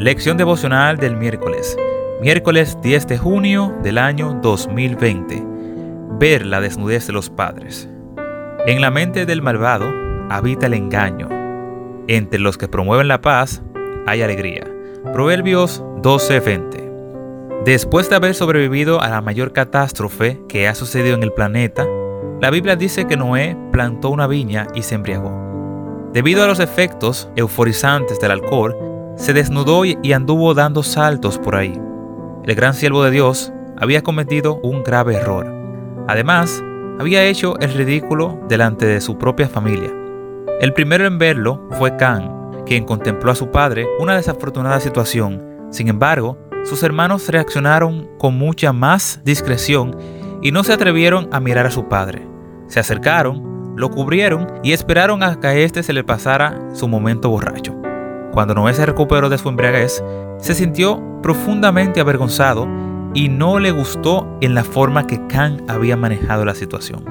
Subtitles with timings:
[0.00, 1.76] Lección devocional del miércoles.
[2.22, 5.44] Miércoles 10 de junio del año 2020.
[6.18, 7.86] Ver la desnudez de los padres.
[8.64, 9.92] En la mente del malvado
[10.30, 11.28] habita el engaño.
[12.08, 13.62] Entre los que promueven la paz
[14.06, 14.66] hay alegría.
[15.12, 17.62] Proverbios 12:20.
[17.66, 21.86] Después de haber sobrevivido a la mayor catástrofe que ha sucedido en el planeta,
[22.40, 25.30] la Biblia dice que Noé plantó una viña y se embriagó.
[26.14, 31.80] Debido a los efectos euforizantes del alcohol, se desnudó y anduvo dando saltos por ahí.
[32.44, 35.46] El gran siervo de Dios había cometido un grave error.
[36.08, 36.62] Además,
[36.98, 39.90] había hecho el ridículo delante de su propia familia.
[40.60, 45.42] El primero en verlo fue Can, quien contempló a su padre una desafortunada situación.
[45.70, 49.96] Sin embargo, sus hermanos reaccionaron con mucha más discreción
[50.42, 52.26] y no se atrevieron a mirar a su padre.
[52.66, 57.30] Se acercaron, lo cubrieron y esperaron a que a éste se le pasara su momento
[57.30, 57.79] borracho.
[58.32, 60.02] Cuando Noé se recuperó de su embriaguez,
[60.38, 62.66] se sintió profundamente avergonzado
[63.14, 67.04] y no le gustó en la forma que Can había manejado la situación.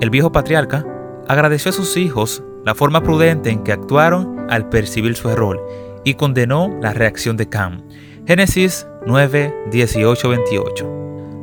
[0.00, 0.86] El viejo patriarca
[1.28, 5.60] agradeció a sus hijos la forma prudente en que actuaron al percibir su error
[6.04, 7.84] y condenó la reacción de Can.
[8.26, 10.90] Génesis 9, 18, 28.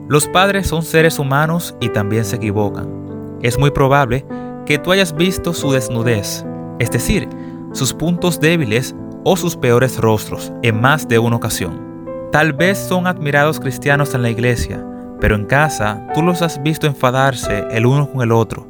[0.07, 3.37] Los padres son seres humanos y también se equivocan.
[3.41, 4.25] Es muy probable
[4.65, 6.45] que tú hayas visto su desnudez,
[6.79, 7.27] es decir,
[7.73, 11.87] sus puntos débiles o sus peores rostros en más de una ocasión.
[12.31, 14.85] Tal vez son admirados cristianos en la iglesia,
[15.19, 18.67] pero en casa tú los has visto enfadarse el uno con el otro,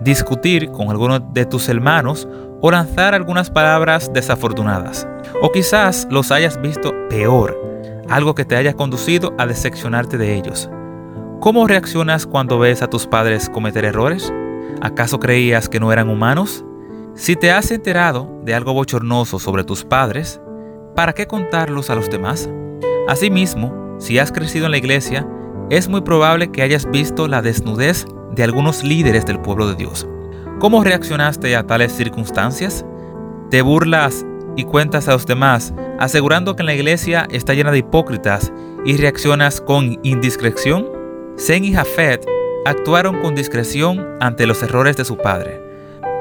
[0.00, 2.28] discutir con alguno de tus hermanos
[2.60, 5.06] o lanzar algunas palabras desafortunadas.
[5.42, 7.58] O quizás los hayas visto peor,
[8.08, 10.70] algo que te haya conducido a decepcionarte de ellos.
[11.40, 14.32] ¿Cómo reaccionas cuando ves a tus padres cometer errores?
[14.80, 16.64] ¿Acaso creías que no eran humanos?
[17.14, 20.40] Si te has enterado de algo bochornoso sobre tus padres,
[20.96, 22.48] ¿para qué contarlos a los demás?
[23.06, 25.28] Asimismo, si has crecido en la iglesia,
[25.68, 30.08] es muy probable que hayas visto la desnudez de algunos líderes del pueblo de Dios.
[30.58, 32.86] ¿Cómo reaccionaste a tales circunstancias?
[33.50, 34.24] ¿Te burlas
[34.56, 38.50] y cuentas a los demás asegurando que la iglesia está llena de hipócritas
[38.86, 40.88] y reaccionas con indiscreción?
[41.38, 42.26] Zen y Jafet
[42.64, 45.71] actuaron con discreción ante los errores de su padre.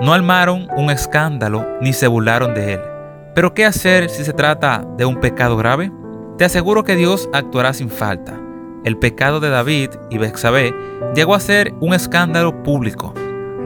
[0.02, 2.82] No armaron un escándalo ni se burlaron de él.
[3.36, 5.92] Pero ¿qué hacer si se trata de un pecado grave?
[6.40, 8.36] Te aseguro que Dios actuará sin falta.
[8.84, 10.74] El pecado de David y Bexabé
[11.14, 13.14] llegó a ser un escándalo público.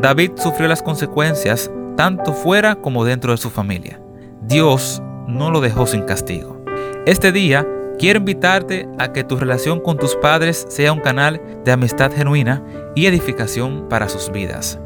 [0.02, 4.02] David sufrió las consecuencias tanto fuera como dentro de su familia.
[4.42, 6.62] Dios no lo dejó sin castigo.
[7.06, 7.66] Este día
[7.98, 12.62] quiero invitarte a que tu relación con tus padres sea un canal de amistad genuina
[12.94, 14.82] y edificación para sus vidas.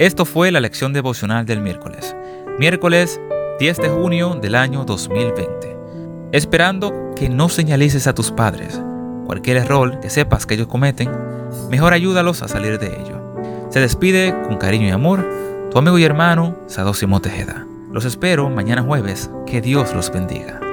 [0.00, 2.16] Esto fue la lección devocional del miércoles,
[2.58, 3.20] miércoles
[3.60, 5.76] 10 de junio del año 2020.
[6.32, 8.82] Esperando que no señalices a tus padres
[9.24, 11.10] cualquier error que sepas que ellos cometen,
[11.70, 13.36] mejor ayúdalos a salir de ello.
[13.70, 15.24] Se despide con cariño y amor
[15.70, 17.64] tu amigo y hermano Sadosimo Tejeda.
[17.92, 19.30] Los espero mañana jueves.
[19.46, 20.63] Que Dios los bendiga.